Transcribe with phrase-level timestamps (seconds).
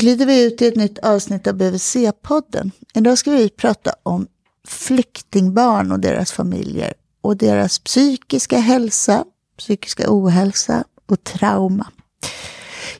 [0.00, 2.70] glider vi ut i ett nytt avsnitt av BVC-podden.
[2.94, 4.26] Idag ska vi prata om
[4.66, 9.24] flyktingbarn och deras familjer och deras psykiska hälsa,
[9.58, 11.86] psykiska ohälsa och trauma.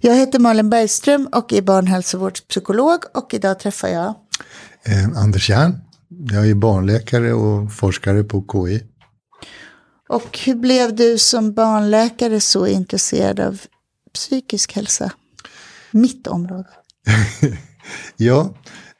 [0.00, 4.14] Jag heter Malin Bergström och är barnhälsovårdspsykolog och idag träffar jag
[4.84, 5.78] eh, Anders Järn.
[6.30, 8.82] Jag är barnläkare och forskare på KI.
[10.08, 13.60] Och hur blev du som barnläkare så intresserad av
[14.14, 15.12] psykisk hälsa?
[15.90, 16.68] Mitt område.
[18.16, 18.54] ja,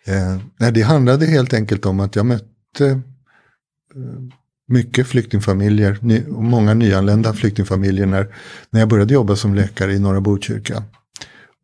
[0.07, 4.21] eh, det handlade helt enkelt om att jag mötte eh,
[4.69, 8.35] mycket flyktingfamiljer, ny, många nyanlända flyktingfamiljer när,
[8.71, 10.83] när jag började jobba som läkare i Norra Botkyrka.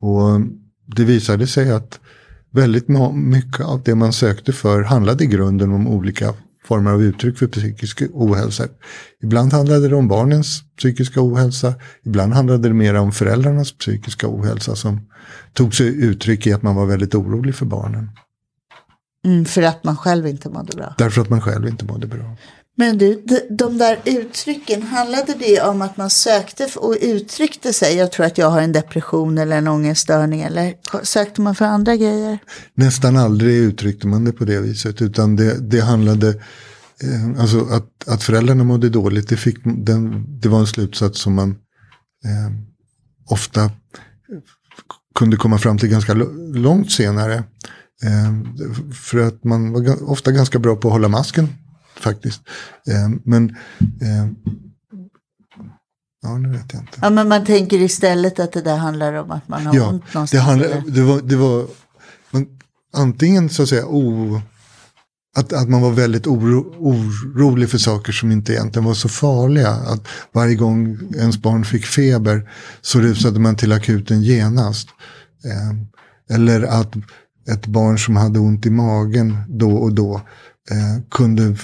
[0.01, 0.41] Och
[0.87, 2.01] det visade sig att
[2.51, 6.35] väldigt mycket av det man sökte för handlade i grunden om olika
[6.67, 8.69] former av uttryck för psykisk ohälsa.
[9.23, 14.77] Ibland handlade det om barnens psykiska ohälsa, ibland handlade det mer om föräldrarnas psykiska ohälsa
[14.77, 15.01] som
[15.53, 18.11] tog sig uttryck i att man var väldigt orolig för barnen.
[19.25, 20.95] Mm, för att man själv inte mådde bra?
[20.99, 22.37] Därför att man själv inte mådde bra.
[22.79, 27.97] Men du, de där uttrycken, handlade det om att man sökte och uttryckte sig?
[27.97, 30.41] Jag tror att jag har en depression eller en ångeststörning.
[30.41, 32.39] Eller sökte man för andra grejer?
[32.75, 35.03] Nästan aldrig uttryckte man det på det viset.
[35.03, 36.29] Utan det, det handlade,
[37.03, 39.29] eh, alltså att, att föräldrarna mådde dåligt.
[39.29, 41.51] Det, fick, den, det var en slutsats som man
[42.25, 42.53] eh,
[43.29, 43.71] ofta
[45.15, 46.15] kunde komma fram till ganska
[46.55, 47.35] långt senare.
[48.03, 51.49] Eh, för att man var ofta ganska bra på att hålla masken
[51.99, 52.41] faktiskt.
[52.89, 54.27] Eh, men eh,
[56.27, 56.99] Ja, nu vet jag inte.
[57.03, 60.15] Ja, men man tänker istället att det där handlar om att man har ja, ont
[60.15, 60.31] någonstans.
[60.31, 61.67] Det, handlar, det var, det var
[62.31, 62.47] man,
[62.93, 64.41] antingen så att säga o,
[65.37, 69.71] att, att man var väldigt oro, orolig för saker som inte egentligen var så farliga.
[69.71, 72.51] Att varje gång ens barn fick feber
[72.81, 74.89] så rusade man till akuten genast.
[75.45, 76.95] Eh, eller att
[77.51, 80.15] ett barn som hade ont i magen då och då
[80.71, 81.57] eh, kunde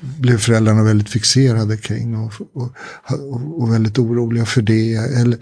[0.00, 2.72] blev föräldrarna väldigt fixerade kring och, och,
[3.62, 4.94] och väldigt oroliga för det.
[4.94, 5.38] Eller,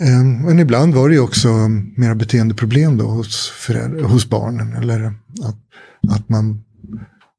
[0.00, 1.48] eh, men ibland var det också
[1.96, 3.52] mera beteendeproblem då hos,
[4.02, 4.72] hos barnen.
[4.72, 5.04] Eller
[5.42, 5.56] att,
[6.16, 6.64] att, man,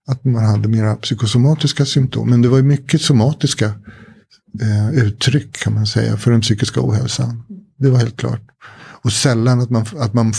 [0.08, 2.30] att man hade mera psykosomatiska symptom.
[2.30, 3.66] Men det var ju mycket somatiska
[4.62, 7.44] eh, uttryck kan man säga för den psykiska ohälsan.
[7.78, 8.42] Det var helt klart.
[9.06, 10.34] Och sällan att man, att man eh,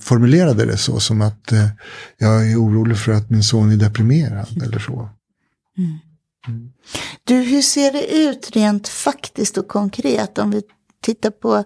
[0.00, 1.68] formulerade det så som att eh,
[2.18, 5.08] jag är orolig för att min son är deprimerad eller så.
[5.78, 5.98] Mm.
[6.48, 6.72] Mm.
[7.24, 10.62] Du, hur ser det ut rent faktiskt och konkret om vi
[11.00, 11.64] tittar på,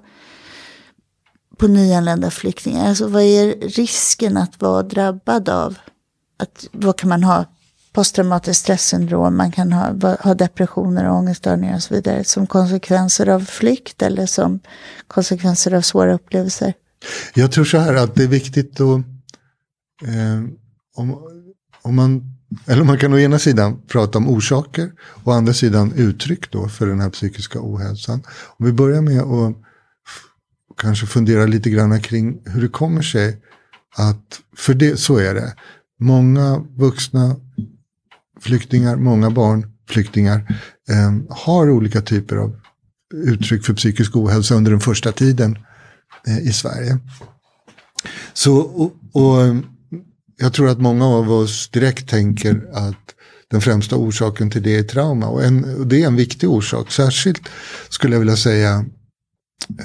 [1.56, 2.88] på nyanlända flyktingar?
[2.88, 5.78] Alltså vad är risken att vara drabbad av?
[6.38, 7.44] Att, vad kan man ha
[7.96, 13.40] posttraumatiskt stressyndrom, man kan ha, ha depressioner och ångeststörningar och så vidare som konsekvenser av
[13.40, 14.60] flykt eller som
[15.08, 16.74] konsekvenser av svåra upplevelser?
[17.34, 18.98] Jag tror så här att det är viktigt att
[20.08, 20.42] eh,
[20.96, 21.22] om,
[21.82, 22.32] om man
[22.66, 26.68] eller man kan å ena sidan prata om orsaker och å andra sidan uttryck då
[26.68, 28.22] för den här psykiska ohälsan.
[28.58, 29.56] Om vi börjar med att
[30.80, 33.42] kanske fundera lite grann kring hur det kommer sig
[33.96, 35.54] att, för det, så är det,
[36.00, 37.36] många vuxna
[38.40, 42.56] flyktingar, många barn, flyktingar, eh, har olika typer av
[43.14, 45.58] uttryck för psykisk ohälsa under den första tiden
[46.26, 46.98] eh, i Sverige.
[48.32, 49.56] Så, och, och,
[50.38, 53.14] jag tror att många av oss direkt tänker att
[53.50, 55.26] den främsta orsaken till det är trauma.
[55.26, 57.42] Och, en, och det är en viktig orsak, särskilt
[57.88, 58.84] skulle jag vilja säga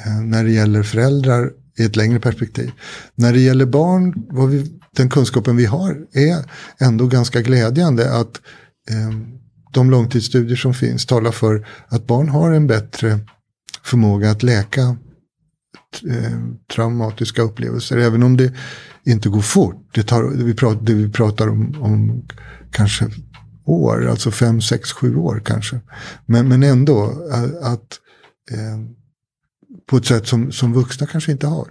[0.06, 2.72] eh, när det gäller föräldrar i ett längre perspektiv.
[3.16, 6.46] När det gäller barn, vad vi, den kunskapen vi har är
[6.80, 8.42] ändå ganska glädjande att
[8.90, 9.18] eh,
[9.74, 13.20] de långtidsstudier som finns talar för att barn har en bättre
[13.84, 14.82] förmåga att läka
[16.10, 16.40] eh,
[16.74, 17.98] traumatiska upplevelser.
[17.98, 18.54] Även om det
[19.04, 19.90] inte går fort.
[19.94, 22.26] Det, tar, vi, pratar, det vi pratar om, om
[22.72, 23.10] kanske
[23.66, 25.80] år, alltså fem, sex, sju år kanske.
[26.26, 27.28] Men, men ändå
[27.62, 28.00] att
[28.52, 29.01] eh,
[29.92, 31.68] på ett sätt som, som vuxna kanske inte har.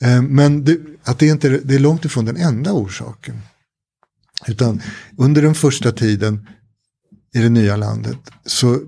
[0.00, 3.38] Eh, men det, att det, inte, det är långt ifrån den enda orsaken.
[4.46, 4.82] Utan
[5.18, 6.48] under den första tiden
[7.34, 8.80] i det nya landet så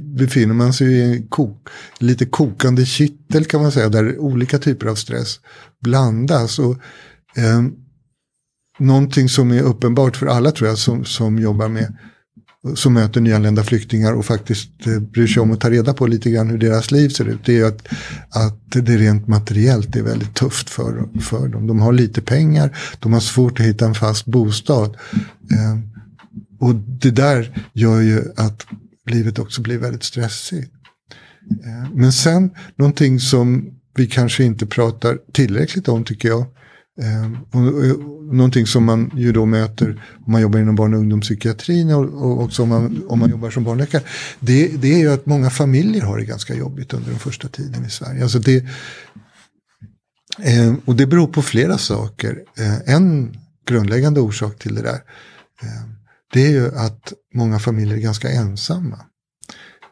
[0.00, 1.68] befinner man sig i en kok,
[1.98, 3.88] lite kokande kittel kan man säga.
[3.88, 5.40] Där olika typer av stress
[5.80, 6.58] blandas.
[6.58, 6.76] Och,
[7.36, 7.62] eh,
[8.78, 11.96] någonting som är uppenbart för alla tror jag som, som jobbar med
[12.74, 16.30] som möter nyanlända flyktingar och faktiskt eh, bryr sig om att ta reda på lite
[16.30, 17.44] grann hur deras liv ser ut.
[17.44, 17.88] Det är att,
[18.30, 21.66] att det rent materiellt är väldigt tufft för, för dem.
[21.66, 24.96] De har lite pengar, de har svårt att hitta en fast bostad.
[25.52, 25.78] Eh,
[26.60, 28.66] och det där gör ju att
[29.10, 30.72] livet också blir väldigt stressigt.
[31.64, 36.46] Eh, men sen någonting som vi kanske inte pratar tillräckligt om tycker jag.
[37.00, 41.00] Eh, och, och, någonting som man ju då möter om man jobbar inom barn och
[41.00, 44.02] ungdomspsykiatrin och, och också om man, om man jobbar som barnläkare.
[44.40, 47.84] Det, det är ju att många familjer har det ganska jobbigt under den första tiden
[47.84, 48.22] i Sverige.
[48.22, 48.56] Alltså det,
[50.38, 52.42] eh, och det beror på flera saker.
[52.58, 53.36] Eh, en
[53.68, 55.00] grundläggande orsak till det där
[55.62, 55.88] eh,
[56.32, 58.98] det är ju att många familjer är ganska ensamma.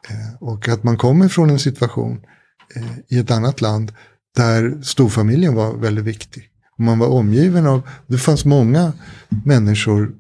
[0.09, 2.21] Eh, och att man kommer från en situation
[2.77, 3.93] eh, i ett annat land
[4.37, 6.50] där storfamiljen var väldigt viktig.
[6.81, 8.93] Man var omgiven av, det fanns många
[9.45, 10.13] människor,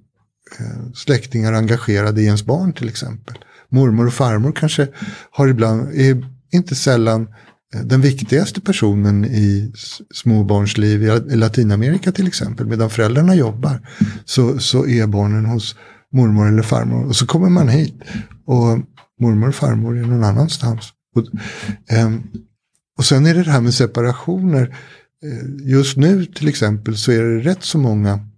[0.59, 3.35] eh, släktingar engagerade i ens barn till exempel.
[3.69, 4.89] Mormor och farmor kanske
[5.31, 7.29] har ibland, är inte sällan
[7.75, 9.73] eh, den viktigaste personen i
[10.15, 12.67] småbarnsliv i Latinamerika till exempel.
[12.67, 13.89] Medan föräldrarna jobbar
[14.25, 15.77] så, så är barnen hos
[16.13, 17.06] mormor eller farmor.
[17.06, 17.95] Och så kommer man hit
[18.47, 18.79] och
[19.21, 20.93] mormor och farmor är någon annanstans.
[21.17, 21.25] Och,
[21.97, 22.11] eh,
[22.99, 24.77] och sen är det det här med separationer.
[25.25, 28.28] Eh, just nu till exempel så är det rätt så många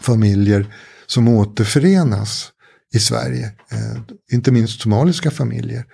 [0.00, 0.74] familjer
[1.06, 2.52] som återförenas
[2.94, 3.52] i Sverige.
[3.72, 4.00] Eh,
[4.32, 5.84] inte minst somaliska familjer.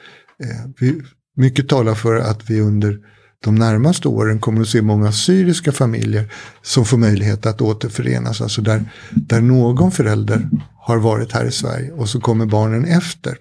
[0.44, 1.02] Eh, vi,
[1.36, 2.98] mycket talar för att vi under
[3.44, 6.32] de närmaste åren kommer att se många syriska familjer
[6.62, 8.40] som får möjlighet att återförenas.
[8.40, 13.36] Alltså där, där någon förälder har varit här i Sverige och så kommer barnen efter.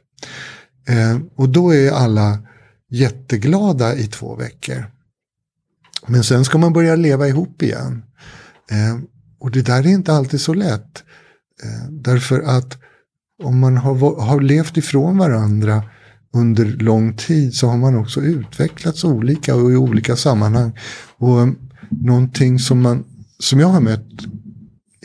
[0.88, 2.40] Eh, och då är alla
[2.90, 4.86] jätteglada i två veckor.
[6.08, 8.04] Men sen ska man börja leva ihop igen.
[8.72, 9.00] Eh,
[9.40, 11.04] och det där är inte alltid så lätt.
[11.64, 12.78] Eh, därför att
[13.44, 15.84] om man har, har levt ifrån varandra
[16.34, 20.78] under lång tid så har man också utvecklats olika och i olika sammanhang.
[21.18, 21.50] Och eh,
[21.90, 23.04] någonting som, man,
[23.40, 24.08] som jag har mött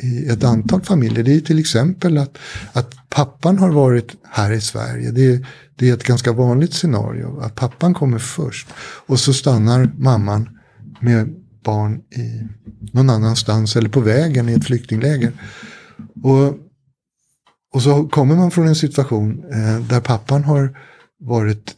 [0.02, 2.38] i ett antal familjer det är till exempel att,
[2.72, 5.10] att pappan har varit här i Sverige.
[5.10, 5.46] Det är,
[5.76, 7.40] det är ett ganska vanligt scenario.
[7.40, 8.68] Att pappan kommer först
[9.06, 10.55] och så stannar mamman
[11.00, 11.34] med
[11.64, 12.48] barn i
[12.92, 15.32] någon annanstans eller på vägen i ett flyktingläger.
[16.22, 16.58] Och,
[17.74, 20.78] och så kommer man från en situation eh, där pappan har
[21.18, 21.76] varit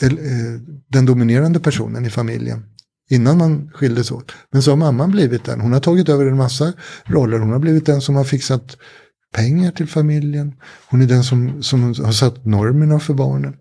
[0.00, 0.12] eh,
[0.88, 2.64] den dominerande personen i familjen.
[3.10, 4.32] Innan man skildes åt.
[4.50, 5.60] Men så har mamman blivit den.
[5.60, 6.72] Hon har tagit över en massa
[7.04, 7.38] roller.
[7.38, 8.76] Hon har blivit den som har fixat
[9.34, 10.54] pengar till familjen.
[10.86, 13.56] Hon är den som, som har satt normerna för barnen.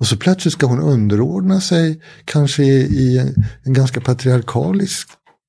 [0.00, 5.08] Och så plötsligt ska hon underordna sig kanske i en, en ganska patriarkalisk,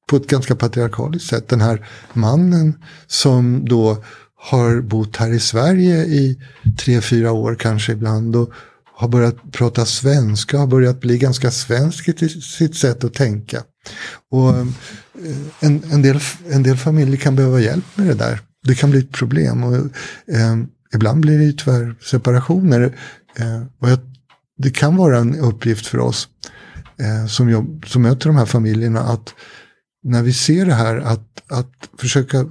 [0.09, 1.47] på ett ganska patriarkaliskt sätt.
[1.47, 2.73] Den här mannen
[3.07, 4.03] som då
[4.35, 6.39] har bott här i Sverige i
[6.79, 8.35] tre, fyra år kanske ibland.
[8.35, 8.51] Och
[8.99, 13.63] har börjat prata svenska, har börjat bli ganska svensk i sitt sätt att tänka.
[14.31, 14.67] Och eh,
[15.59, 16.19] en, en, del,
[16.49, 18.39] en del familjer kan behöva hjälp med det där.
[18.63, 19.63] Det kan bli ett problem.
[19.63, 20.57] Och, eh,
[20.93, 22.97] ibland blir det ju tyvärr separationer.
[23.35, 23.99] Eh, och jag,
[24.59, 26.27] det kan vara en uppgift för oss
[26.99, 29.33] eh, som, jobb, som möter de här familjerna att
[30.03, 32.45] när vi ser det här att, att försöka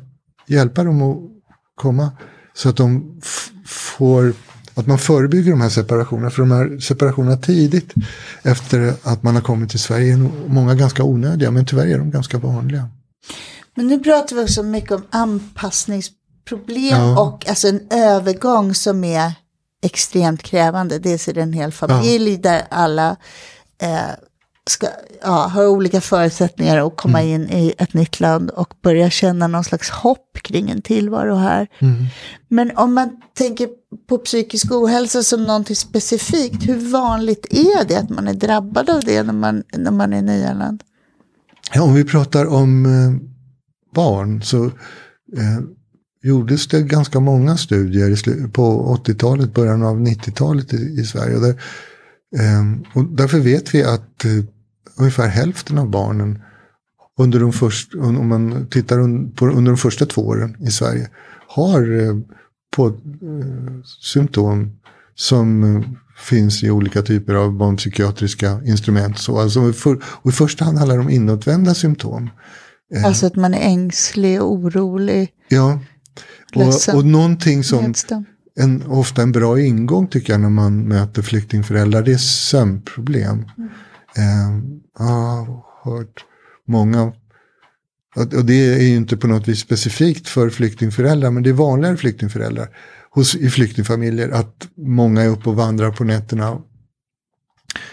[0.47, 1.17] hjälpa dem att
[1.75, 2.11] komma
[2.55, 3.21] så att de
[3.67, 4.33] får
[4.75, 6.31] att man förebygger de här separationerna.
[6.31, 7.95] För de här separationerna tidigt
[8.43, 11.51] efter att man har kommit till Sverige är många ganska onödiga.
[11.51, 12.89] Men tyvärr är de ganska vanliga.
[13.75, 17.21] Men nu pratar vi också mycket om anpassningsproblem ja.
[17.21, 19.33] och alltså en övergång som är
[19.83, 20.99] extremt krävande.
[20.99, 22.39] Dels är det en hel familj ja.
[22.39, 23.17] där alla
[23.83, 24.11] eh,
[24.71, 24.87] ska,
[25.23, 27.35] ja, har olika förutsättningar att komma mm.
[27.35, 31.69] in i ett nytt land och börja känna någon slags hopp kring en tillvaro här.
[31.79, 32.05] Mm.
[32.49, 33.69] Men om man tänker
[34.09, 39.01] på psykisk ohälsa som någonting specifikt, hur vanligt är det att man är drabbad av
[39.01, 40.83] det när man, när man är nyanländ?
[41.75, 43.29] Ja, om vi pratar om eh,
[43.95, 45.59] barn så eh,
[46.23, 51.37] gjordes det ganska många studier på 80-talet, början av 90-talet i, i Sverige.
[51.37, 51.55] Och, där,
[52.39, 54.45] eh, och därför vet vi att eh,
[54.97, 56.43] ungefär hälften av barnen
[57.19, 58.97] under de först, om man tittar
[59.35, 61.09] på under de första två åren i Sverige
[61.49, 62.17] har eh,
[62.77, 64.79] på eh, symptom
[65.15, 65.83] som eh,
[66.29, 69.19] finns i olika typer av barnpsykiatriska instrument.
[69.19, 72.31] Så alltså för, och I första hand handlar det om inåtvända symptom.
[73.05, 75.29] Alltså att man är ängslig och orolig.
[75.49, 75.81] Ja,
[76.55, 77.95] och, och någonting som
[78.61, 83.45] en, ofta en bra ingång tycker jag när man möter flyktingföräldrar, det är sömnproblem.
[83.59, 83.71] Mm.
[84.17, 84.63] Eh,
[84.99, 86.25] jag har hört
[86.67, 87.13] många,
[88.17, 91.97] och det är ju inte på något vis specifikt för flyktingföräldrar, men det är vanligare
[91.97, 92.69] flyktingföräldrar
[93.11, 96.59] hos, i flyktingfamiljer att många är uppe och vandrar på nätterna.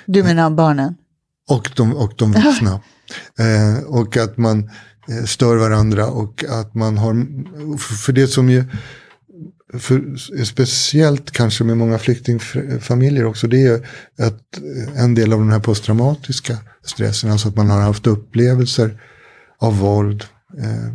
[0.06, 0.96] Du menar barnen?
[1.50, 2.82] Och de, och de vuxna.
[3.40, 4.70] eh, och att man
[5.10, 7.28] Eh, stör varandra och att man har,
[7.78, 8.64] för det som ju
[9.80, 13.76] för, speciellt kanske med många flyktingfamiljer också, det är
[14.18, 19.02] att eh, en del av den här posttraumatiska stressen, alltså att man har haft upplevelser
[19.60, 20.24] av våld
[20.58, 20.94] eh,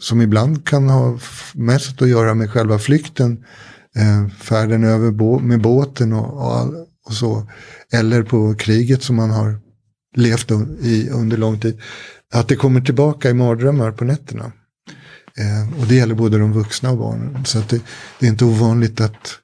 [0.00, 1.18] som ibland kan ha
[1.54, 3.44] mest att göra med själva flykten,
[3.96, 6.74] eh, färden över med båten och, och,
[7.06, 7.50] och, så,
[7.92, 9.60] eller på kriget som man har
[10.16, 11.80] levt i under lång tid,
[12.34, 14.52] att det kommer tillbaka i mardrömmar på nätterna.
[15.38, 17.44] Eh, och det gäller både de vuxna och barnen.
[17.44, 17.82] Så att det,
[18.20, 19.38] det, är inte ovanligt att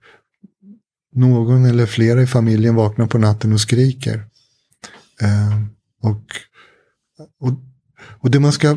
[1.12, 4.26] någon eller flera i familjen vaknar på natten och skriker.
[5.20, 5.62] Eh,
[6.02, 6.23] och,
[7.40, 7.52] och,
[8.20, 8.76] och det man ska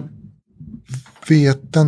[1.28, 1.84] veta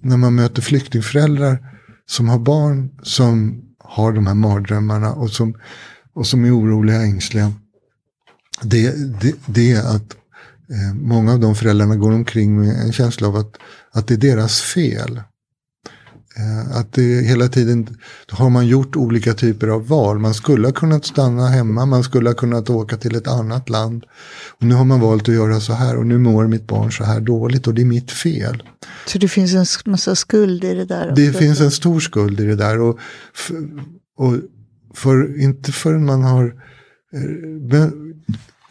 [0.00, 1.58] när man möter flyktingföräldrar
[2.06, 5.60] som har barn som har de här mardrömmarna och som,
[6.14, 7.52] och som är oroliga och ängsliga.
[8.62, 10.16] Det, det, det är att
[10.70, 13.56] eh, många av de föräldrarna går omkring med en känsla av att,
[13.92, 15.20] att det är deras fel.
[16.38, 17.96] Eh, att det hela tiden
[18.28, 20.18] har man gjort olika typer av val.
[20.18, 24.04] Man skulle ha kunnat stanna hemma, man skulle ha kunnat åka till ett annat land.
[24.58, 27.04] Och nu har man valt att göra så här och nu mår mitt barn så
[27.04, 28.62] här dåligt och det är mitt fel.
[29.06, 31.12] Så det finns en massa skuld i det där?
[31.16, 32.80] Det finns en stor skuld i det där.
[32.80, 32.98] Och,
[34.16, 34.34] och
[34.94, 36.44] för, inte förrän man har
[37.12, 37.90] eh,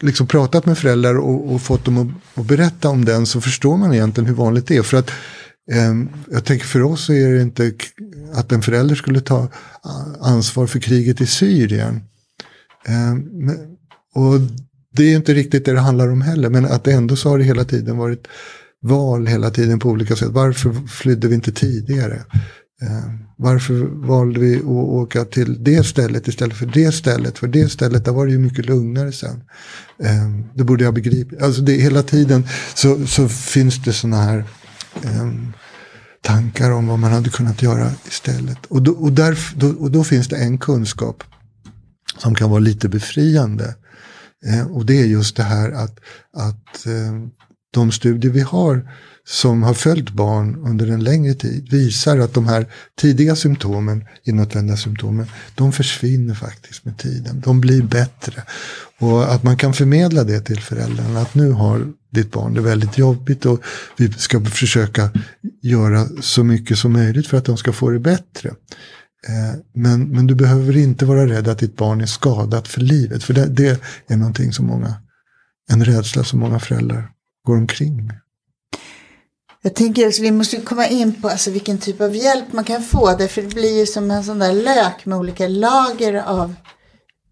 [0.00, 3.76] liksom pratat med föräldrar och, och fått dem att, att, berätta om den så förstår
[3.76, 4.82] man egentligen hur vanligt det är.
[4.82, 5.10] För att
[5.72, 7.72] ehm, jag tänker för oss så är det inte
[8.32, 9.48] att en förälder skulle ta
[10.20, 12.00] ansvar för kriget i Syrien.
[12.86, 13.50] Ehm,
[14.14, 14.40] och
[14.92, 17.44] det är inte riktigt det det handlar om heller, men att ändå så har det
[17.44, 18.28] hela tiden varit
[18.82, 20.28] val hela tiden på olika sätt.
[20.30, 22.24] Varför flydde vi inte tidigare?
[22.82, 23.74] Eh, varför
[24.06, 27.38] valde vi att åka till det stället istället för det stället?
[27.38, 29.44] För det stället, där var det ju mycket lugnare sen.
[30.02, 31.44] Eh, det borde jag begripa.
[31.44, 34.44] Alltså det, hela tiden så, så finns det sådana här
[35.02, 35.32] eh,
[36.22, 38.58] tankar om vad man hade kunnat göra istället.
[38.68, 41.24] Och då, och, där, då, och då finns det en kunskap
[42.18, 43.74] som kan vara lite befriande.
[44.46, 46.00] Eh, och det är just det här att,
[46.36, 47.28] att eh,
[47.70, 48.90] de studier vi har
[49.28, 52.66] som har följt barn under en längre tid visar att de här
[53.00, 57.40] tidiga symptomen, inåtvända symptomen, de försvinner faktiskt med tiden.
[57.40, 58.42] De blir bättre.
[58.98, 62.98] Och att man kan förmedla det till föräldrarna, att nu har ditt barn det väldigt
[62.98, 63.60] jobbigt och
[63.96, 65.10] vi ska försöka
[65.62, 68.48] göra så mycket som möjligt för att de ska få det bättre.
[69.28, 73.24] Eh, men, men du behöver inte vara rädd att ditt barn är skadat för livet,
[73.24, 74.94] för det, det är någonting som många,
[75.70, 77.10] en rädsla som många föräldrar
[77.46, 78.20] går omkring med.
[79.66, 82.82] Jag tänker att vi måste komma in på alltså, vilken typ av hjälp man kan
[82.82, 83.16] få.
[83.18, 86.54] Därför det blir ju som en sån där lök med olika lager av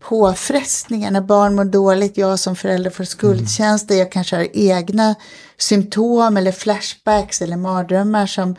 [0.00, 1.10] påfrestningar.
[1.10, 5.14] När barn mår dåligt, jag som förälder får skuldtjänster, jag kanske har egna
[5.58, 8.56] symptom eller flashbacks eller mardrömmar som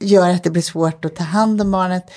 [0.00, 2.10] gör att det blir svårt att ta hand om barnet.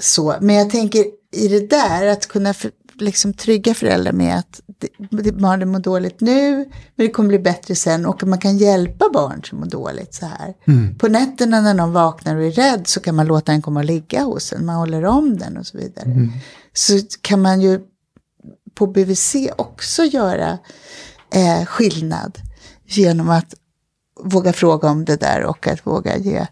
[0.00, 0.36] Så.
[0.40, 2.54] Men jag tänker i det där, att kunna
[2.98, 4.60] liksom trygga föräldrar med att
[5.32, 6.56] barnen mår dåligt nu,
[6.96, 10.26] men det kommer bli bättre sen och man kan hjälpa barn som mår dåligt så
[10.26, 10.54] här.
[10.66, 10.98] Mm.
[10.98, 13.86] På nätterna när någon vaknar och är rädd så kan man låta den komma och
[13.86, 16.04] ligga hos en, man håller om den och så vidare.
[16.04, 16.30] Mm.
[16.72, 17.80] Så kan man ju
[18.74, 20.58] på BVC också göra
[21.34, 22.38] eh, skillnad
[22.86, 23.54] genom att
[24.20, 26.46] våga fråga om det där och att våga ge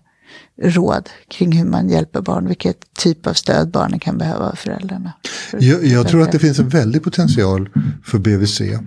[0.62, 5.12] råd kring hur man hjälper barn, vilket typ av stöd barnen kan behöva av föräldrarna.
[5.50, 7.68] För jag, jag tror att det finns en väldig potential
[8.04, 8.78] för BVC eh,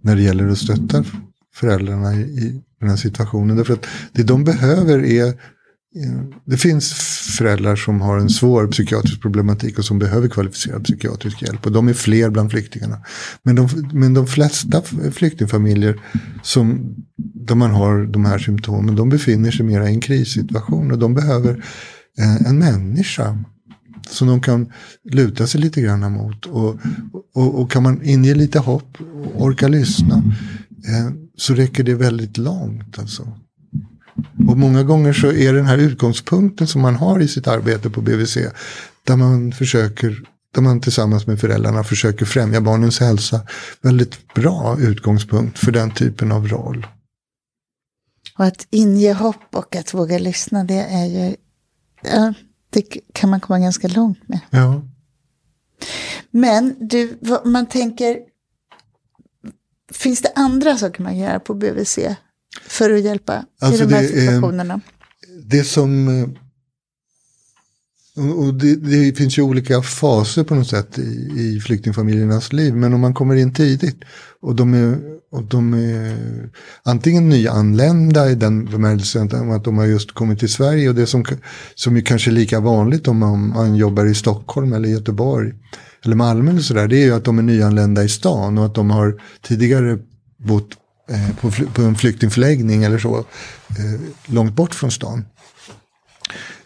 [0.00, 1.04] när det gäller att stötta
[1.54, 3.56] föräldrarna i, i den här situationen.
[3.56, 5.34] Därför att det de behöver är
[6.44, 6.92] det finns
[7.38, 11.66] föräldrar som har en svår psykiatrisk problematik och som behöver kvalificerad psykiatrisk hjälp.
[11.66, 12.98] Och de är fler bland flyktingarna.
[13.42, 14.82] Men de, men de flesta
[15.12, 16.00] flyktingfamiljer
[16.42, 20.90] som, där man har de här symptomen, de befinner sig mera i en krissituation.
[20.90, 21.64] Och de behöver
[22.18, 23.44] en, en människa
[24.10, 24.72] som de kan
[25.10, 26.46] luta sig lite grann mot.
[26.46, 26.76] Och,
[27.34, 30.16] och, och kan man inge lite hopp och orka lyssna
[30.88, 32.98] eh, så räcker det väldigt långt.
[32.98, 33.43] Alltså.
[34.48, 38.00] Och många gånger så är den här utgångspunkten som man har i sitt arbete på
[38.00, 38.38] BVC,
[39.04, 40.22] där man försöker
[40.54, 43.40] där man tillsammans med föräldrarna försöker främja barnens hälsa.
[43.82, 46.86] Väldigt bra utgångspunkt för den typen av roll.
[48.38, 51.36] Och att inge hopp och att våga lyssna, det är ju,
[52.02, 52.34] ja,
[52.70, 54.40] det kan man komma ganska långt med.
[54.50, 54.82] Ja.
[56.30, 58.18] Men du, man tänker,
[59.92, 61.98] finns det andra saker man gör på BVC?
[62.74, 64.80] För att hjälpa alltså i de här situationerna?
[65.44, 66.08] Det som,
[68.16, 72.74] och det, det, finns ju olika faser på något sätt i, i flyktingfamiljernas liv.
[72.74, 73.96] Men om man kommer in tidigt
[74.40, 74.98] och de är,
[75.30, 76.16] och de är
[76.82, 80.88] antingen nyanlända i den bemärkelsen att de har just kommit till Sverige.
[80.88, 81.24] Och det som,
[81.74, 85.52] som är kanske lika vanligt om man, man jobbar i Stockholm eller Göteborg
[86.04, 86.88] eller Malmö eller sådär.
[86.88, 89.98] Det är ju att de är nyanlända i stan och att de har tidigare
[90.38, 93.18] bott eh, Eh, på, på, en flyktingförläggning eller så.
[93.18, 95.24] Eh, långt bort från stan.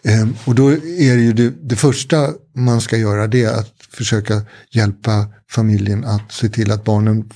[0.03, 3.73] Eh, och då är det ju det, det, första man ska göra det är att
[3.91, 4.41] försöka
[4.71, 7.29] hjälpa familjen att se till att barnen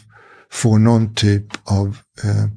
[0.52, 2.48] får någon typ av eh,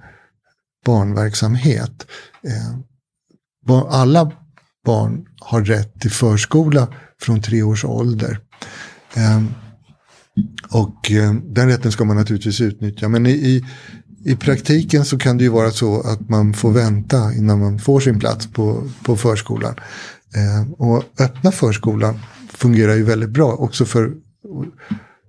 [0.84, 2.06] barnverksamhet.
[2.42, 2.78] Eh,
[3.88, 4.32] alla
[4.84, 6.88] barn har rätt till förskola
[7.20, 8.40] från tre års ålder.
[9.14, 9.42] Eh,
[10.70, 13.08] och eh, den rätten ska man naturligtvis utnyttja.
[13.08, 13.64] Men i, i,
[14.26, 18.00] i praktiken så kan det ju vara så att man får vänta innan man får
[18.00, 19.74] sin plats på, på förskolan.
[20.34, 22.18] Eh, och öppna förskolan
[22.50, 24.12] fungerar ju väldigt bra också för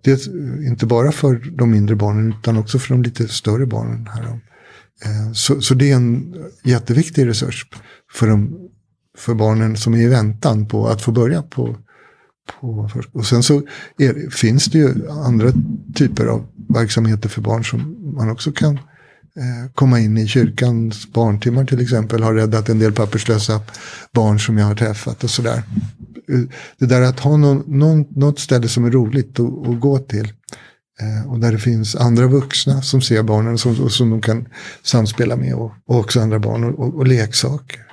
[0.04, 0.28] det,
[0.68, 4.08] inte bara för de mindre barnen utan också för de lite större barnen.
[4.08, 4.24] Här.
[5.06, 7.66] Eh, så, så det är en jätteviktig resurs
[8.14, 8.70] för, de,
[9.18, 11.78] för barnen som är i väntan på att få börja på,
[12.60, 13.62] på Och sen så
[13.98, 15.52] är, finns det ju andra
[15.96, 20.28] typer av verksamheter för barn som man också kan eh, komma in i.
[20.28, 23.62] Kyrkans barntimmar till exempel har räddat en del papperslösa
[24.14, 25.64] barn som jag har träffat och sådär
[26.78, 30.34] det där att ha någon, någon, något ställe som är roligt att, att gå till.
[31.02, 34.22] Eh, och där det finns andra vuxna som ser barnen och som, och som de
[34.22, 34.48] kan
[34.84, 35.54] samspela med.
[35.54, 37.84] Och, och också andra barn och, och, och leksaker.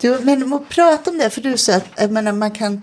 [0.00, 2.82] Du, men att prata om det, för du sa att menar, man kan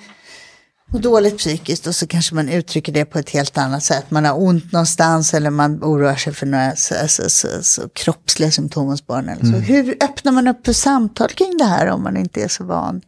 [0.89, 4.11] må dåligt psykiskt och så kanske man uttrycker det på ett helt annat sätt.
[4.11, 8.51] Man har ont någonstans eller man oroar sig för några så, så, så, så kroppsliga
[8.51, 9.39] symptom hos barnen.
[9.41, 9.61] Mm.
[9.61, 13.01] Hur öppnar man upp för samtal kring det här om man inte är så van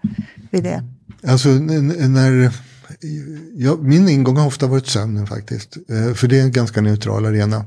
[0.51, 0.83] vid det?
[1.27, 2.51] Alltså när...
[3.53, 5.77] Ja, min ingång har ofta varit sömnen faktiskt.
[5.89, 7.65] Eh, för det är en ganska neutral arena.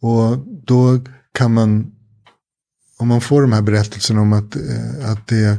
[0.00, 1.00] Och då
[1.34, 1.86] kan man,
[2.98, 5.58] om man får de här berättelserna om att, eh, att det är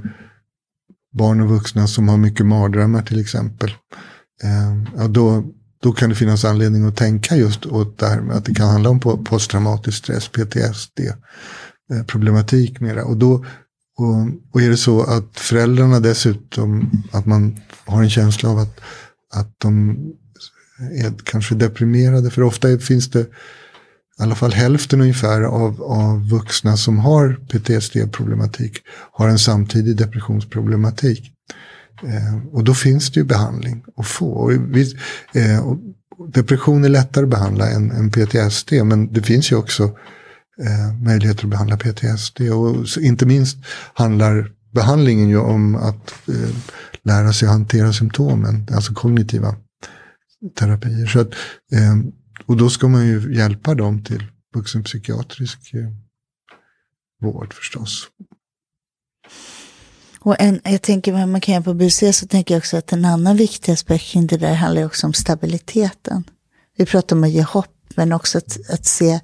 [1.13, 3.70] barn och vuxna som har mycket mardrömmar till exempel.
[4.44, 5.44] Eh, ja, då,
[5.81, 8.70] då kan det finnas anledning att tänka just åt det här med att det kan
[8.70, 11.00] handla om posttraumatisk stress, PTSD,
[11.94, 13.05] eh, problematik mera.
[13.05, 13.46] Och då
[14.00, 18.79] och, och är det så att föräldrarna dessutom, att man har en känsla av att,
[19.36, 19.98] att de
[21.03, 22.29] är kanske deprimerade.
[22.29, 23.27] För ofta finns det
[24.20, 28.77] i alla fall hälften ungefär av, av vuxna som har PTSD-problematik
[29.12, 31.32] har en samtidig depressionsproblematik.
[32.03, 34.32] Eh, och då finns det ju behandling att få.
[34.32, 34.96] Och vi,
[35.34, 35.77] eh, och
[36.34, 39.84] depression är lättare att behandla än, än PTSD, men det finns ju också
[40.64, 42.42] eh, möjligheter att behandla PTSD.
[42.42, 43.58] Och inte minst
[43.94, 46.55] handlar behandlingen ju om att eh,
[47.03, 49.55] lära sig att hantera symptomen, alltså kognitiva
[50.60, 51.05] terapier.
[51.05, 51.29] Så att,
[51.72, 51.96] eh,
[52.50, 54.24] och då ska man ju hjälpa dem till
[54.55, 55.90] vuxenpsykiatrisk eh,
[57.22, 58.07] vård förstås.
[60.20, 62.94] Och en, jag tänker vad man kan göra på BUC så tänker jag också att
[62.94, 66.24] en annan viktig aspekt kring det där handlar också om stabiliteten.
[66.77, 69.20] Vi pratar om att ge hopp men också att, att se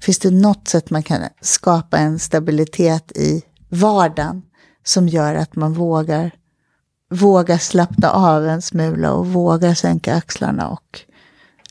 [0.00, 4.42] Finns det något sätt man kan skapa en stabilitet i vardagen
[4.84, 6.30] som gör att man vågar,
[7.10, 11.00] vågar slappna av en smula och vågar sänka axlarna och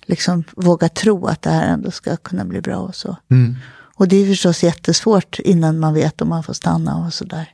[0.05, 3.17] liksom våga tro att det här ändå ska kunna bli bra och så.
[3.31, 3.55] Mm.
[3.95, 7.53] Och det är förstås jättesvårt innan man vet om man får stanna och sådär.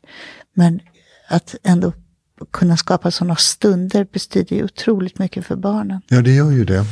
[0.53, 0.79] Men
[1.29, 1.93] att ändå
[2.51, 6.01] kunna skapa sådana stunder betyder ju otroligt mycket för barnen.
[6.07, 6.85] Ja, det gör ju det.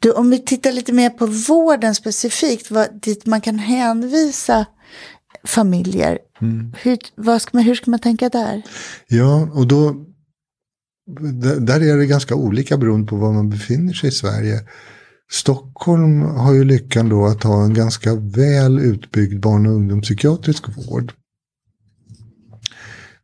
[0.00, 4.66] Du, om vi tittar lite mer på vården specifikt, vad, dit man kan hänvisa
[5.44, 6.18] familjer.
[6.40, 6.74] Mm.
[6.78, 8.62] Hur, vad ska man, hur ska man tänka där?
[9.06, 10.04] Ja, och då
[11.60, 14.60] där är det ganska olika beroende på var man befinner sig i Sverige.
[15.30, 21.12] Stockholm har ju lyckan då att ha en ganska väl utbyggd barn och ungdomspsykiatrisk vård.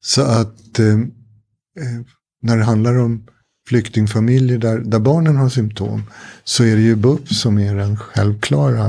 [0.00, 2.00] Så att eh, eh
[2.42, 3.26] när det handlar om
[3.68, 6.02] flyktingfamiljer där, där barnen har symptom
[6.44, 8.86] så är det ju BUP som är den självklara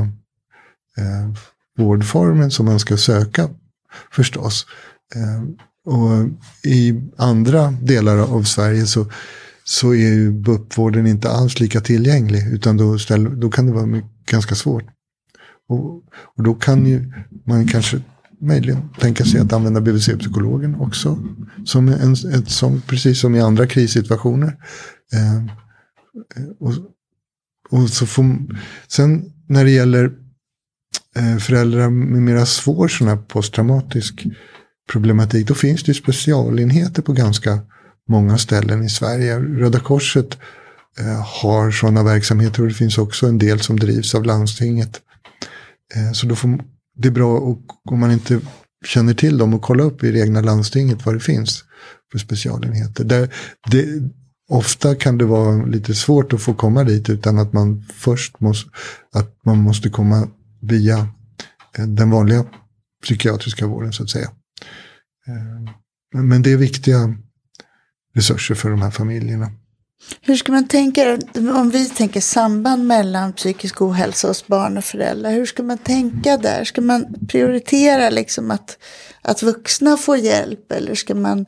[0.98, 1.34] eh,
[1.78, 3.50] vårdformen som man ska söka
[4.12, 4.66] förstås.
[5.16, 5.44] Eh,
[5.86, 6.30] och
[6.64, 9.06] i andra delar av Sverige så,
[9.64, 13.86] så är ju BUP-vården inte alls lika tillgänglig utan då, ställ, då kan det vara
[13.86, 14.84] mycket, ganska svårt.
[15.68, 16.04] Och,
[16.36, 17.14] och då kan ju
[17.46, 18.02] man kanske
[18.42, 21.20] möjligen tänka sig att använda BVC-psykologen också.
[21.66, 24.58] Som en, ett, som, precis som i andra krissituationer.
[25.14, 25.44] Eh,
[26.60, 26.74] och,
[27.70, 28.26] och så får,
[28.88, 30.12] sen när det gäller
[31.16, 34.28] eh, föräldrar med mera svår sån här posttraumatisk
[34.92, 35.48] problematik.
[35.48, 37.60] Då finns det specialenheter på ganska
[38.10, 39.40] många ställen i Sverige.
[39.40, 40.38] Röda Korset
[41.00, 45.02] eh, har sådana verksamheter och det finns också en del som drivs av landstinget.
[45.96, 46.60] Eh, så då får,
[46.98, 48.40] det är bra och, om man inte
[48.86, 51.64] känner till dem och kolla upp i det egna landstinget vad det finns
[52.12, 53.04] för specialenheter.
[53.04, 53.34] Där,
[53.72, 53.86] det,
[54.50, 58.70] ofta kan det vara lite svårt att få komma dit utan att man först måste,
[59.14, 60.28] att man måste komma
[60.62, 61.08] via
[61.78, 62.46] eh, den vanliga
[63.04, 64.30] psykiatriska vården så att säga.
[65.28, 67.16] Eh, men det är viktiga
[68.16, 69.52] resurser för de här familjerna.
[70.22, 75.32] Hur ska man tänka om vi tänker samband mellan psykisk ohälsa hos barn och föräldrar?
[75.32, 76.64] Hur ska man tänka där?
[76.64, 78.78] Ska man prioritera liksom att,
[79.22, 81.46] att vuxna får hjälp eller ska man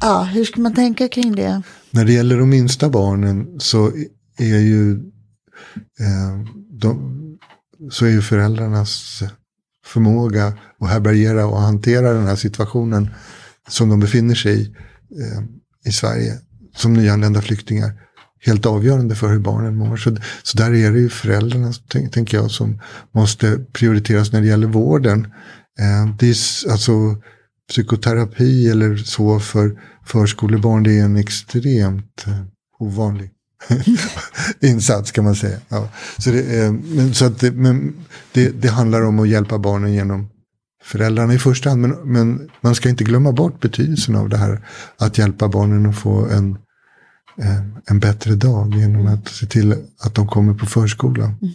[0.00, 1.62] Ja, hur ska man tänka kring det?
[1.90, 3.92] När det gäller de minsta barnen så
[4.38, 4.92] är ju,
[6.00, 6.38] eh,
[6.70, 7.18] de,
[7.90, 9.22] så är ju föräldrarnas
[9.88, 13.10] förmåga att härbärgera och hantera den här situationen
[13.68, 14.74] som de befinner sig i
[15.22, 15.42] eh,
[15.88, 16.38] i Sverige
[16.76, 17.92] som nyanlända flyktingar
[18.40, 19.96] helt avgörande för hur barnen mår.
[19.96, 21.72] Så, så där är det ju föräldrarna,
[22.12, 22.80] tänker jag, som
[23.14, 25.24] måste prioriteras när det gäller vården.
[25.80, 26.92] Eh, det är alltså
[27.68, 32.42] psykoterapi eller så för förskolebarn, det är en extremt eh,
[32.78, 33.30] ovanlig
[34.60, 35.58] insats kan man säga.
[35.68, 35.88] Ja.
[36.18, 37.94] Så, det, eh, men, så att det, men
[38.32, 40.28] det, det handlar om att hjälpa barnen genom
[40.84, 41.82] föräldrarna i första hand.
[41.82, 44.66] Men, men, man ska inte glömma bort betydelsen av det här.
[44.96, 46.58] Att hjälpa barnen att få en,
[47.38, 51.36] eh, en bättre dag genom att se till att de kommer på förskolan.
[51.42, 51.54] Mm.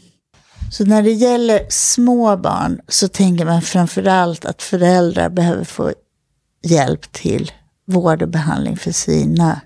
[0.72, 5.94] Så när det gäller små barn så tänker man framförallt att föräldrar behöver få
[6.64, 7.52] hjälp till
[7.88, 9.62] vård och behandling för sina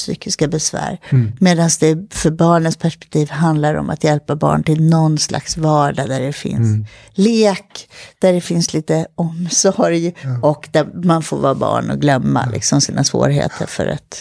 [0.00, 1.00] psykiska besvär.
[1.10, 1.32] Mm.
[1.40, 6.20] Medan det för barnens perspektiv handlar om att hjälpa barn till någon slags vardag där
[6.20, 6.86] det finns mm.
[7.14, 10.38] lek, där det finns lite omsorg ja.
[10.42, 12.52] och där man får vara barn och glömma ja.
[12.52, 14.16] liksom, sina svårigheter för ett,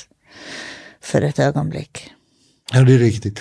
[1.01, 2.11] för ett ögonblick.
[2.73, 3.39] Ja, det är riktigt.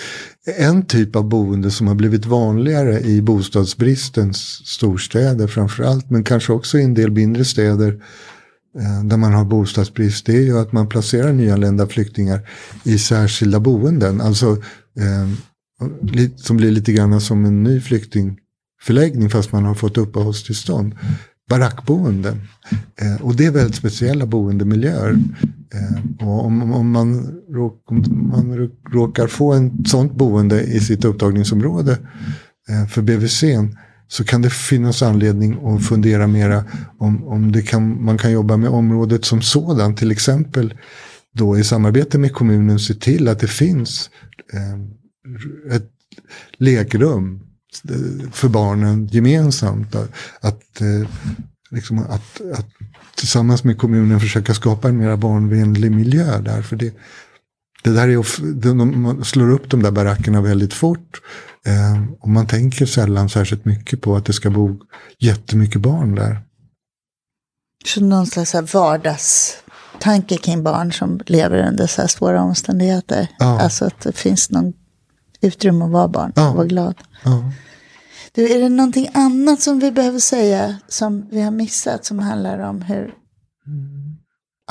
[0.57, 6.53] En typ av boende som har blivit vanligare i bostadsbristens storstäder framför allt, men kanske
[6.53, 8.03] också i en del mindre städer,
[8.77, 12.49] Eh, där man har bostadsbrist, det är ju att man placerar nyanlända flyktingar
[12.83, 14.21] i särskilda boenden.
[14.21, 14.51] Alltså
[14.99, 15.29] eh,
[16.35, 20.95] som blir lite grann som en ny flyktingförläggning fast man har fått uppehållstillstånd.
[21.49, 22.41] Barackboenden.
[23.01, 25.17] Eh, och det är väldigt speciella boendemiljöer.
[25.73, 31.05] Eh, och om, om, man råk, om man råkar få en sånt boende i sitt
[31.05, 31.97] upptagningsområde
[32.69, 33.43] eh, för BVC
[34.11, 36.63] så kan det finnas anledning att fundera mera
[36.97, 39.97] om, om det kan, man kan jobba med området som sådant.
[39.97, 40.73] Till exempel
[41.33, 44.09] då i samarbete med kommunen se till att det finns
[44.53, 44.91] ehm,
[45.69, 45.91] eh, ett
[46.57, 47.39] lekrum
[48.31, 49.95] för barnen gemensamt.
[49.95, 51.09] Att, att, eh,
[51.71, 52.67] liksom att, att,
[53.15, 56.61] tillsammans med kommunen försöka skapa en mer barnvänlig miljö där.
[56.61, 56.93] För det,
[57.83, 61.21] det där är, de slår upp de där barackerna väldigt fort.
[61.69, 64.79] Eh, och man tänker sällan särskilt mycket på att det ska bo
[65.19, 66.41] jättemycket barn där.
[67.85, 73.27] Så någon slags vardagstanke kring barn som lever under så här svåra omständigheter.
[73.39, 73.61] Ja.
[73.61, 74.73] Alltså att det finns någon
[75.41, 76.49] utrymme att vara barn ja.
[76.49, 76.95] och vara glad.
[77.23, 77.51] Ja.
[78.31, 82.59] Du, är det någonting annat som vi behöver säga som vi har missat som handlar
[82.59, 83.13] om hur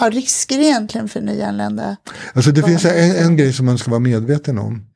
[0.01, 1.97] ja, risker egentligen för nyanlända?
[2.33, 2.71] Alltså det barn.
[2.71, 4.88] finns en, en grej som man ska vara medveten om.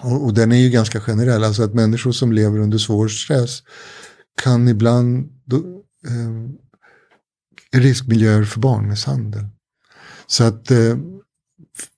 [0.00, 3.62] Och, och, den är ju ganska generell, alltså att människor som lever under svår stress
[4.42, 5.56] kan ibland då,
[6.06, 6.50] eh,
[7.80, 9.44] riskmiljöer för barnmisshandel.
[10.26, 10.98] Så att eh,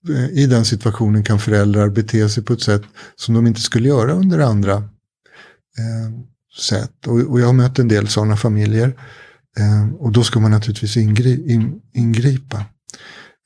[0.09, 2.83] eh, i den situationen kan föräldrar bete sig på ett sätt
[3.17, 6.11] som de inte skulle göra under andra eh,
[6.61, 7.07] sätt.
[7.07, 9.01] Och, och, jag har mött en del sådana familjer.
[9.59, 12.57] Eh, och då ska man naturligtvis ingri in, ingripa.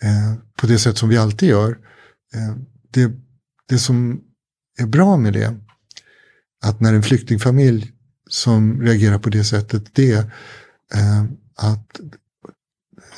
[0.02, 1.70] Eh, på det sätt som vi alltid gör.
[2.34, 2.56] Eh,
[2.90, 3.12] det,
[3.68, 4.20] det som
[4.82, 5.56] är bra med det,
[6.64, 7.92] att när en flyktingfamilj
[8.30, 10.18] som reagerar på det sättet, det är
[10.94, 11.24] eh,
[11.56, 12.00] att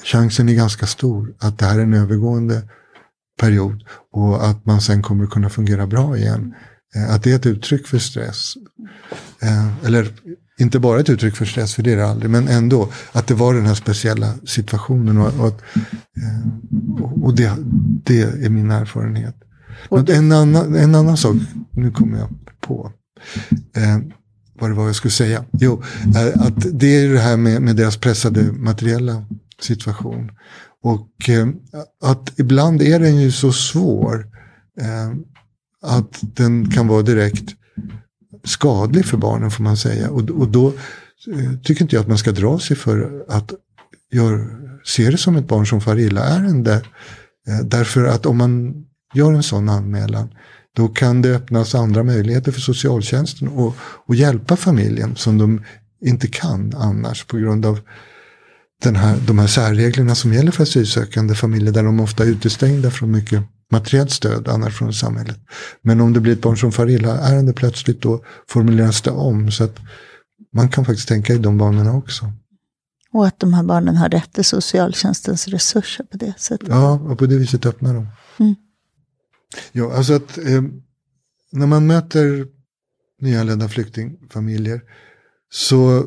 [0.05, 2.63] chansen är ganska stor att det här är en övergående
[3.41, 6.55] period och att man sen kommer kunna fungera bra igen.
[6.97, 8.55] Eh, att det är ett uttryck för stress.
[9.43, 10.13] Eh, eller
[10.59, 13.35] inte bara ett uttryck för stress, för det är det aldrig, men ändå att det
[13.35, 15.19] var den här speciella situationen.
[15.19, 15.63] Och, och,
[16.17, 17.53] eh, och det,
[18.05, 19.37] det är min erfarenhet.
[19.89, 21.37] Och en, annan, en annan sak,
[21.71, 22.29] nu kommer jag
[22.61, 22.93] på
[23.77, 23.99] eh,
[24.61, 25.45] vad det var jag skulle säga.
[25.53, 25.83] Jo,
[26.17, 29.25] eh, att det är det här med, med deras pressade materiella
[29.61, 30.31] situation.
[30.83, 31.49] Och eh,
[32.03, 34.27] att ibland är den ju så svår
[34.81, 35.13] eh,
[35.83, 37.55] att den kan vara direkt
[38.45, 40.11] skadlig för barnen får man säga.
[40.11, 40.69] Och, och då
[41.33, 43.53] eh, tycker inte jag att man ska dra sig för att
[44.13, 44.47] gör,
[44.85, 46.75] se det som ett barn som far illa-ärende.
[47.49, 50.29] Eh, därför att om man gör en sån anmälan
[50.77, 53.75] då kan det öppnas andra möjligheter för socialtjänsten att,
[54.09, 55.65] att hjälpa familjen som de
[56.01, 57.81] inte kan annars på grund av
[58.83, 62.91] den här, de här särreglerna som gäller för asylsökande familjer där de ofta är utestängda
[62.91, 65.39] från mycket materiellt stöd annars från samhället.
[65.83, 69.51] Men om det blir ett barn som far illa-ärende plötsligt då formuleras det om.
[69.51, 69.77] Så att
[70.55, 72.33] man kan faktiskt tänka i de banorna också.
[73.13, 76.69] Och att de här barnen har rätt till socialtjänstens resurser på det sättet.
[76.69, 78.09] Ja, och på det viset öppnar de.
[78.39, 78.55] Mm.
[79.73, 80.63] Ja, alltså att eh,
[81.53, 82.47] när man möter
[83.21, 84.81] nyanlända flyktingfamiljer
[85.51, 86.05] så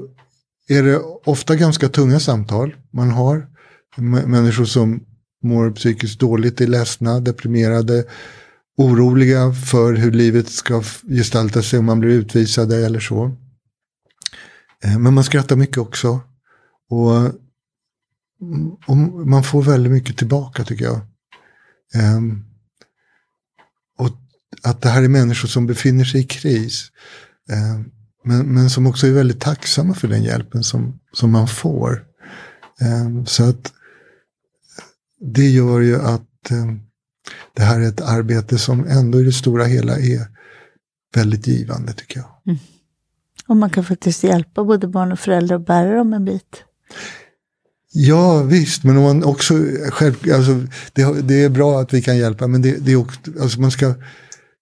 [0.68, 3.48] är det ofta ganska tunga samtal man har.
[4.28, 5.04] Människor som
[5.44, 8.06] mår psykiskt dåligt, är ledsna, deprimerade,
[8.78, 13.38] oroliga för hur livet ska gestalta sig om man blir utvisade eller så.
[14.84, 16.20] Ehm, men man skrattar mycket också.
[16.90, 17.18] Och,
[18.42, 21.00] mm, och man får väldigt mycket tillbaka tycker jag.
[22.18, 22.47] Um,
[24.62, 26.92] att det här är människor som befinner sig i kris.
[27.52, 27.92] Um,
[28.24, 32.04] men, men som också är väldigt tacksamma för den hjälpen som, som man får.
[32.82, 33.74] Um, så att
[35.20, 36.24] det gör ju att
[37.54, 40.28] det här är ett arbete som ändå i det stora hela är
[41.16, 42.30] väldigt givande tycker jag.
[42.46, 42.60] Mm.
[43.48, 46.64] Och man kan faktiskt hjälpa både barn och föräldrar att bära dem en bit.
[47.92, 49.54] Ja visst, men om man också
[49.90, 53.20] själv, alltså, det, det är bra att vi kan hjälpa, men det, det är också,
[53.42, 53.94] alltså man, ska,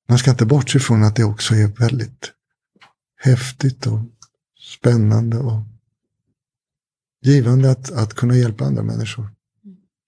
[0.08, 2.32] man ska inte bortse från att det också är väldigt
[3.18, 4.00] häftigt och
[4.60, 5.62] spännande och
[7.22, 9.30] givande att, att kunna hjälpa andra människor.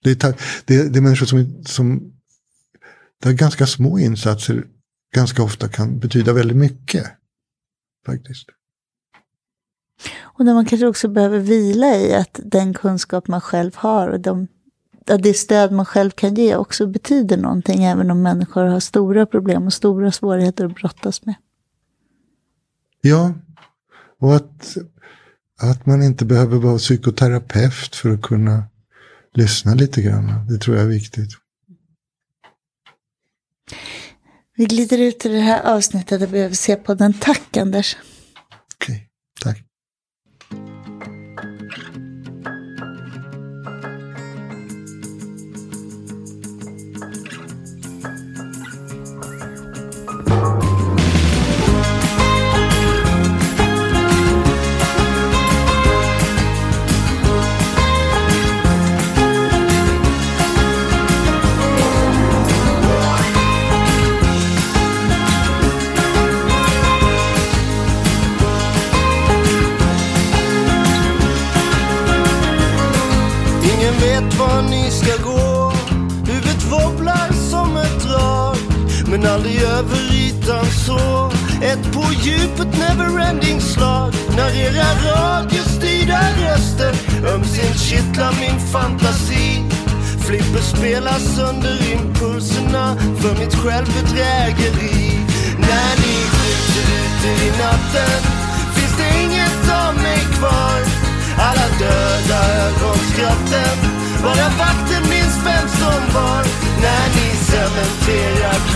[0.04, 0.34] Det är,
[0.64, 2.12] det, det är människor som, som
[3.22, 4.66] där ganska små insatser
[5.14, 7.06] ganska ofta kan betyda väldigt mycket.
[8.06, 8.48] Faktiskt.
[10.20, 14.20] Och där man kanske också behöver vila i att den kunskap man själv har och
[14.20, 14.48] de,
[15.10, 19.26] att det stöd man själv kan ge också betyder någonting även om människor har stora
[19.26, 21.34] problem och stora svårigheter att brottas med.
[23.00, 23.34] Ja,
[24.20, 24.76] och att,
[25.60, 28.64] att man inte behöver vara psykoterapeut för att kunna
[29.34, 30.46] lyssna lite grann.
[30.48, 31.30] Det tror jag är viktigt.
[34.56, 37.14] Vi glider ut i det här avsnittet och behöver se på den.
[37.14, 37.96] Tack Anders.
[38.76, 39.00] Okay,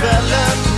[0.02, 0.71] develop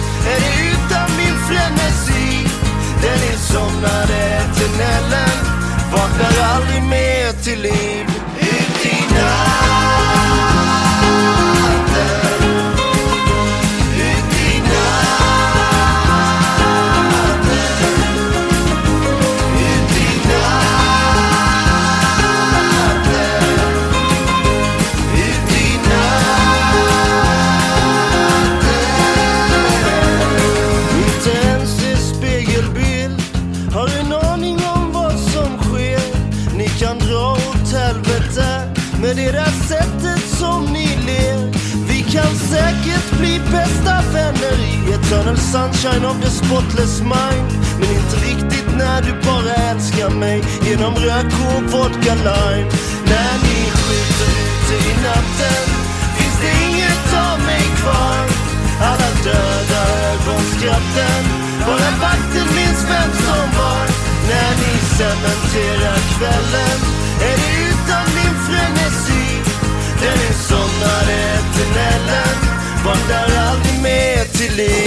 [45.55, 47.49] sunshine of your spotless mind.
[47.79, 50.38] Men inte riktigt när du bara älskar mig
[50.69, 52.71] genom rök och vodka lime.
[53.12, 55.64] När ni skjuter ute i natten
[56.17, 58.25] finns det inget av mig kvar.
[58.88, 61.23] Alla döda ögonskratten,
[61.67, 63.87] bara vakten minns vem som var.
[64.31, 66.79] När ni cementerar kvällen
[67.29, 69.27] är det utan min frenesi.
[70.03, 72.38] Den är som när eternellen
[72.85, 74.84] vandrar aldrig mer till liv.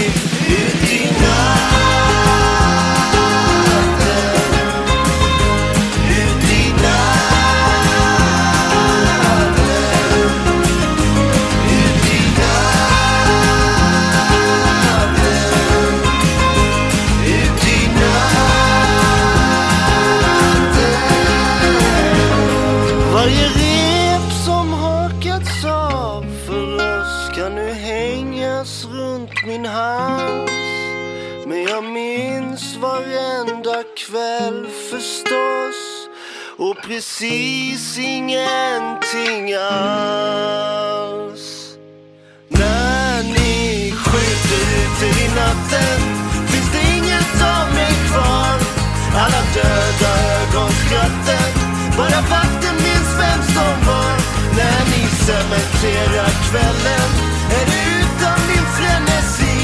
[36.98, 41.46] precis ingenting alls.
[42.48, 46.00] När ni skjuter ut i natten
[46.48, 48.58] finns det inget av mig kvar.
[49.24, 51.52] Alla döda ögonskratten,
[51.98, 54.16] bara vakten minns vem som var.
[54.58, 57.10] När ni cementerar kvällen
[57.60, 59.58] är det utan min frenesi.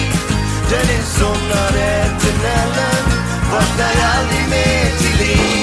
[0.70, 3.06] Där ni somnar eternellen,
[3.52, 5.63] vaknar aldrig mer till liv.